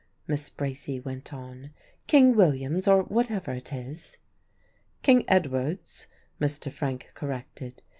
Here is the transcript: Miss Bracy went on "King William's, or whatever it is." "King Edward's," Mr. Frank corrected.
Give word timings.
Miss 0.25 0.49
Bracy 0.49 0.99
went 0.99 1.31
on 1.31 1.75
"King 2.07 2.35
William's, 2.35 2.87
or 2.87 3.03
whatever 3.03 3.51
it 3.53 3.71
is." 3.71 4.17
"King 5.03 5.23
Edward's," 5.27 6.07
Mr. 6.41 6.71
Frank 6.71 7.11
corrected. 7.13 7.83